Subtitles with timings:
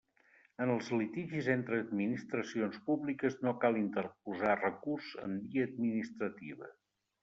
[0.63, 6.77] En els litigis entre administracions públiques no cal interposar recurs en via administrativa.